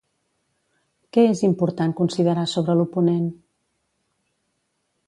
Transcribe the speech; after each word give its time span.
Què 1.17 1.25
és 1.33 1.43
important 1.49 1.93
considerar 2.01 2.47
sobre 2.55 2.77
l'oponent? 2.81 3.31